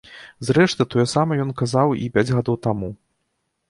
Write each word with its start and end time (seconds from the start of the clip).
Зрэшты, 0.47 0.87
тое 0.95 1.05
самае 1.13 1.39
ён 1.45 1.53
казаў 1.63 1.95
і 2.03 2.11
пяць 2.19 2.29
гадоў 2.35 2.63
таму. 2.69 2.95